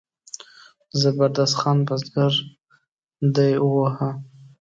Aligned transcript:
د 0.89 0.91
زبردست 1.01 1.55
خان 1.59 1.77
بزګر 1.87 2.33
دی 3.35 3.51
وواهه. 3.63 4.09